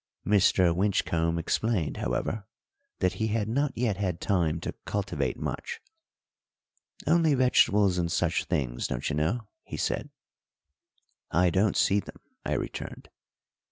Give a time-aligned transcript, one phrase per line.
[0.25, 0.75] Mr.
[0.75, 2.47] Winchcombe explained, however,
[3.01, 5.79] that he had not yet had time to cultivate much.
[7.05, 10.09] "Only vegetables and such things, don't you know," he said.
[11.29, 13.09] "I don't see them," I returned.